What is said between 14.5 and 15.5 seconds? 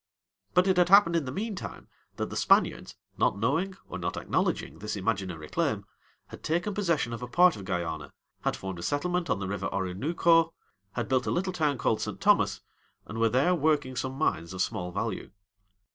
of small value.